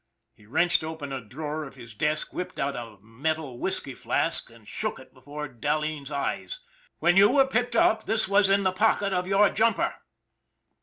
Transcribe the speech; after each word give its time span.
He 0.33 0.47
wrenched 0.47 0.83
open 0.83 1.13
a 1.13 1.21
drawer 1.21 1.63
of 1.63 1.75
his 1.75 1.93
desk, 1.93 2.33
whipped 2.33 2.57
out 2.59 2.75
a 2.75 2.97
metal 3.03 3.59
whisky 3.59 3.93
flask, 3.93 4.49
and 4.49 4.67
shook 4.67 4.97
it 4.97 5.13
before 5.13 5.47
Dahleen's 5.47 6.09
eyes." 6.09 6.59
When 7.01 7.17
you 7.17 7.29
were 7.29 7.45
picked 7.45 7.75
up 7.75 8.07
this 8.07 8.27
was 8.27 8.49
in 8.49 8.63
the 8.63 8.71
pocket 8.73 9.13
of 9.13 9.27
your 9.27 9.51
jumper! 9.51 9.93